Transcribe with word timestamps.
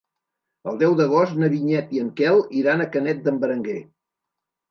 El 0.69 0.77
deu 0.83 0.95
d'agost 1.01 1.35
na 1.43 1.49
Vinyet 1.51 1.93
i 1.97 2.01
en 2.05 2.09
Quel 2.21 2.41
iran 2.61 2.81
a 2.81 2.87
Canet 2.95 3.23
d'en 3.27 3.37
Berenguer. 3.43 3.79